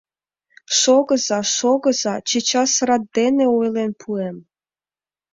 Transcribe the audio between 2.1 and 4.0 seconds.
чечас рат дене ойлен